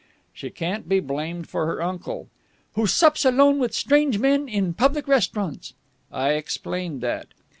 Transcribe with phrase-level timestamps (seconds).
[0.33, 2.27] "She can't be blamed for her uncle.""...
[2.73, 5.75] Who sups alone with strange men in public restaurants...."
[6.11, 7.27] "I explained that."